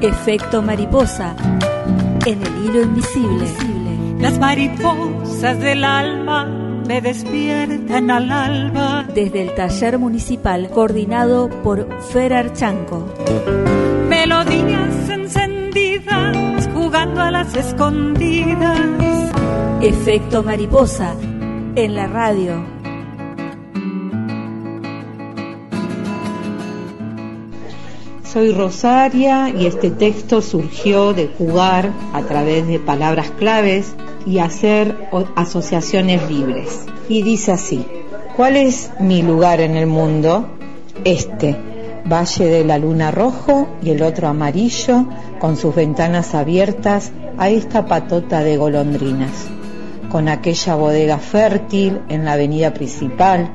Efecto 0.00 0.62
mariposa 0.62 1.36
en 2.24 2.40
el 2.40 2.64
hilo 2.64 2.82
invisible. 2.82 3.46
Las 4.18 4.38
mariposas 4.38 5.60
del 5.60 5.84
alma 5.84 6.46
me 6.88 7.02
despiertan 7.02 8.10
al 8.10 8.32
alba. 8.32 9.04
Desde 9.14 9.42
el 9.42 9.54
taller 9.54 9.98
municipal 9.98 10.70
coordinado 10.70 11.50
por 11.62 11.86
Fer 12.12 12.32
Archanco. 12.32 13.06
Melodías 14.08 15.10
encendidas 15.10 16.68
jugando 16.72 17.20
a 17.20 17.30
las 17.30 17.54
escondidas. 17.54 18.80
Efecto 19.82 20.42
mariposa 20.42 21.14
en 21.76 21.94
la 21.94 22.06
radio 22.06 22.79
Soy 28.32 28.52
Rosaria 28.52 29.48
y 29.48 29.66
este 29.66 29.90
texto 29.90 30.40
surgió 30.40 31.14
de 31.14 31.26
jugar 31.26 31.90
a 32.12 32.22
través 32.22 32.64
de 32.68 32.78
palabras 32.78 33.32
claves 33.32 33.96
y 34.24 34.38
hacer 34.38 35.08
asociaciones 35.34 36.30
libres. 36.30 36.86
Y 37.08 37.22
dice 37.22 37.50
así, 37.50 37.84
¿cuál 38.36 38.56
es 38.56 38.92
mi 39.00 39.22
lugar 39.22 39.60
en 39.60 39.74
el 39.76 39.88
mundo? 39.88 40.46
Este, 41.02 41.56
Valle 42.04 42.44
de 42.44 42.64
la 42.64 42.78
Luna 42.78 43.10
rojo 43.10 43.66
y 43.82 43.90
el 43.90 44.00
otro 44.00 44.28
amarillo, 44.28 45.06
con 45.40 45.56
sus 45.56 45.74
ventanas 45.74 46.32
abiertas 46.36 47.10
a 47.36 47.48
esta 47.48 47.86
patota 47.86 48.44
de 48.44 48.56
golondrinas, 48.56 49.48
con 50.08 50.28
aquella 50.28 50.76
bodega 50.76 51.18
fértil 51.18 52.00
en 52.08 52.26
la 52.26 52.34
avenida 52.34 52.72
principal, 52.72 53.50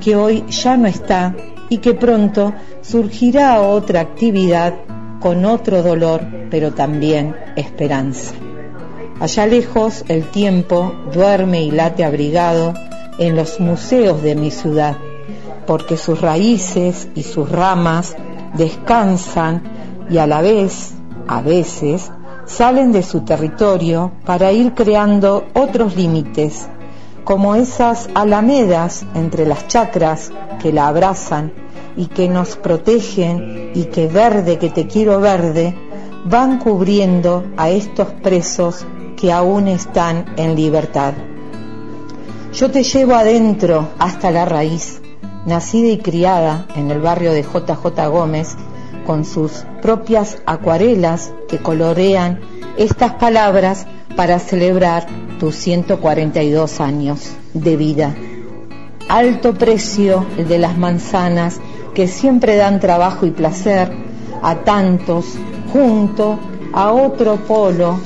que 0.00 0.14
hoy 0.14 0.44
ya 0.48 0.76
no 0.76 0.86
está 0.86 1.34
y 1.70 1.78
que 1.78 1.94
pronto 1.94 2.52
surgirá 2.82 3.62
otra 3.62 4.00
actividad 4.00 4.74
con 5.20 5.46
otro 5.46 5.82
dolor, 5.82 6.20
pero 6.50 6.72
también 6.72 7.34
esperanza. 7.56 8.34
Allá 9.20 9.46
lejos 9.46 10.04
el 10.08 10.24
tiempo 10.24 10.92
duerme 11.12 11.62
y 11.62 11.70
late 11.70 12.04
abrigado 12.04 12.74
en 13.18 13.36
los 13.36 13.60
museos 13.60 14.22
de 14.22 14.34
mi 14.34 14.50
ciudad, 14.50 14.96
porque 15.66 15.96
sus 15.96 16.20
raíces 16.20 17.08
y 17.14 17.22
sus 17.22 17.48
ramas 17.50 18.16
descansan 18.54 19.62
y 20.10 20.18
a 20.18 20.26
la 20.26 20.40
vez, 20.40 20.94
a 21.28 21.42
veces, 21.42 22.10
salen 22.46 22.92
de 22.92 23.02
su 23.02 23.20
territorio 23.20 24.10
para 24.24 24.52
ir 24.52 24.72
creando 24.72 25.46
otros 25.54 25.96
límites, 25.96 26.68
como 27.24 27.54
esas 27.54 28.08
alamedas 28.14 29.04
entre 29.14 29.46
las 29.46 29.68
chacras 29.68 30.32
que 30.60 30.72
la 30.72 30.88
abrazan 30.88 31.52
y 31.96 32.06
que 32.06 32.28
nos 32.28 32.56
protegen 32.56 33.72
y 33.74 33.84
que 33.84 34.06
verde 34.06 34.58
que 34.58 34.70
te 34.70 34.86
quiero 34.86 35.20
verde 35.20 35.74
van 36.24 36.58
cubriendo 36.58 37.44
a 37.56 37.70
estos 37.70 38.08
presos 38.22 38.86
que 39.16 39.32
aún 39.32 39.68
están 39.68 40.34
en 40.36 40.54
libertad. 40.54 41.14
Yo 42.52 42.70
te 42.70 42.82
llevo 42.82 43.14
adentro 43.14 43.88
hasta 43.98 44.30
la 44.30 44.44
raíz, 44.44 45.00
nacida 45.46 45.88
y 45.88 45.98
criada 45.98 46.66
en 46.74 46.90
el 46.90 47.00
barrio 47.00 47.32
de 47.32 47.42
JJ 47.42 48.08
Gómez, 48.10 48.56
con 49.06 49.24
sus 49.24 49.64
propias 49.82 50.38
acuarelas 50.46 51.32
que 51.48 51.58
colorean 51.58 52.40
estas 52.76 53.14
palabras 53.14 53.86
para 54.16 54.38
celebrar 54.38 55.06
tus 55.38 55.56
142 55.56 56.80
años 56.80 57.32
de 57.54 57.76
vida. 57.76 58.14
Alto 59.08 59.54
precio 59.54 60.26
el 60.38 60.48
de 60.48 60.58
las 60.58 60.76
manzanas 60.78 61.60
que 61.94 62.06
siempre 62.06 62.56
dan 62.56 62.80
trabajo 62.80 63.26
y 63.26 63.30
placer 63.30 63.90
a 64.42 64.56
tantos 64.56 65.36
junto 65.72 66.38
a 66.72 66.92
otro 66.92 67.36
polo, 67.36 67.98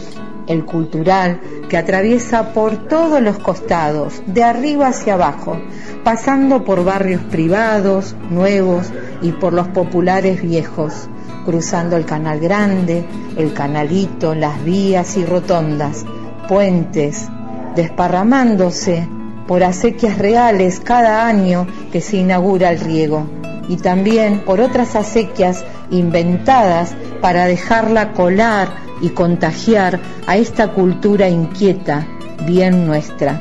el 0.47 0.65
cultural, 0.65 1.41
que 1.69 1.77
atraviesa 1.77 2.53
por 2.53 2.89
todos 2.89 3.21
los 3.21 3.39
costados, 3.39 4.23
de 4.27 4.43
arriba 4.43 4.89
hacia 4.89 5.15
abajo, 5.15 5.57
pasando 6.03 6.65
por 6.65 6.85
barrios 6.85 7.23
privados, 7.23 8.15
nuevos 8.31 8.93
y 9.23 9.33
por 9.33 9.53
los 9.53 9.69
populares 9.69 10.43
viejos, 10.43 11.09
cruzando 11.45 11.97
el 11.97 12.05
canal 12.05 12.41
grande, 12.41 13.05
el 13.37 13.53
canalito, 13.53 14.35
las 14.35 14.63
vías 14.65 15.17
y 15.17 15.25
rotondas, 15.25 16.05
puentes, 16.49 17.29
desparramándose 17.75 19.09
por 19.47 19.63
acequias 19.63 20.19
reales 20.19 20.81
cada 20.81 21.27
año 21.27 21.67
que 21.93 22.01
se 22.01 22.19
inaugura 22.19 22.71
el 22.71 22.81
riego 22.81 23.27
y 23.69 23.77
también 23.77 24.41
por 24.41 24.61
otras 24.61 24.95
acequias 24.97 25.65
inventadas 25.91 26.95
para 27.25 27.47
dejarla 27.47 28.13
colar 28.13 28.69
y 29.01 29.09
contagiar 29.09 29.99
a 30.27 30.37
esta 30.37 30.73
cultura 30.73 31.27
inquieta, 31.27 32.07
bien 32.45 32.87
nuestra. 32.87 33.41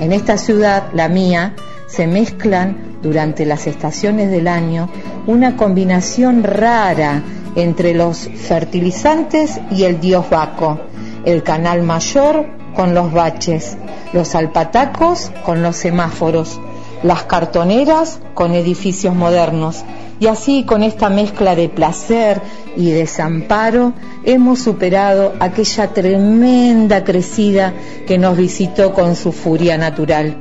En 0.00 0.10
esta 0.12 0.36
ciudad, 0.36 0.88
la 0.92 1.08
mía, 1.08 1.54
se 1.86 2.08
mezclan 2.08 2.98
durante 3.00 3.46
las 3.46 3.68
estaciones 3.68 4.28
del 4.28 4.48
año 4.48 4.88
una 5.28 5.56
combinación 5.56 6.42
rara 6.42 7.22
entre 7.54 7.94
los 7.94 8.28
fertilizantes 8.28 9.60
y 9.70 9.84
el 9.84 10.00
dios 10.00 10.28
Baco, 10.28 10.80
el 11.24 11.44
canal 11.44 11.84
mayor 11.84 12.44
con 12.74 12.92
los 12.92 13.12
baches, 13.12 13.76
los 14.12 14.34
alpatacos 14.34 15.30
con 15.46 15.62
los 15.62 15.76
semáforos, 15.76 16.60
las 17.04 17.22
cartoneras 17.22 18.18
con 18.34 18.54
edificios 18.54 19.14
modernos. 19.14 19.84
Y 20.22 20.28
así, 20.28 20.62
con 20.62 20.84
esta 20.84 21.10
mezcla 21.10 21.56
de 21.56 21.68
placer 21.68 22.40
y 22.76 22.92
desamparo, 22.92 23.92
hemos 24.22 24.60
superado 24.60 25.32
aquella 25.40 25.88
tremenda 25.88 27.02
crecida 27.02 27.74
que 28.06 28.18
nos 28.18 28.36
visitó 28.36 28.92
con 28.92 29.16
su 29.16 29.32
furia 29.32 29.76
natural. 29.76 30.36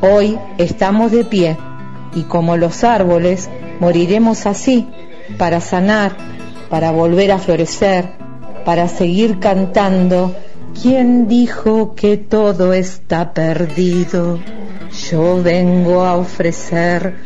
Hoy 0.00 0.38
estamos 0.56 1.12
de 1.12 1.24
pie 1.26 1.58
y 2.14 2.22
como 2.22 2.56
los 2.56 2.84
árboles, 2.84 3.50
moriremos 3.80 4.46
así, 4.46 4.88
para 5.36 5.60
sanar, 5.60 6.16
para 6.70 6.90
volver 6.90 7.32
a 7.32 7.38
florecer, 7.38 8.06
para 8.64 8.88
seguir 8.88 9.40
cantando. 9.40 10.34
¿Quién 10.80 11.28
dijo 11.28 11.94
que 11.94 12.16
todo 12.16 12.72
está 12.72 13.34
perdido? 13.34 14.38
yo 15.10 15.42
vengo 15.42 16.04
a 16.04 16.16
ofrecer 16.16 17.16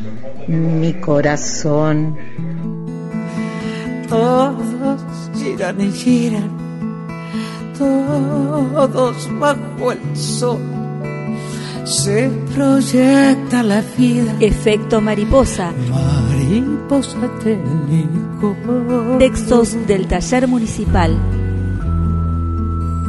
mi 0.46 0.94
corazón. 0.94 2.16
Todos 4.08 5.00
giran 5.36 5.80
y 5.80 5.90
giran, 5.90 6.50
todos 7.76 9.28
bajo 9.38 9.92
el 9.92 10.16
sol. 10.16 10.58
Se 11.84 12.28
proyecta 12.54 13.62
la 13.62 13.82
vida. 13.96 14.34
Efecto 14.40 15.00
mariposa. 15.00 15.72
Mariposa 16.28 17.16
técnico. 17.42 18.56
Textos 19.18 19.86
del 19.86 20.06
taller 20.08 20.48
municipal. 20.48 21.16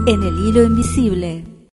En 0.07 0.23
el 0.23 0.39
hilo 0.39 0.63
invisible. 0.63 1.56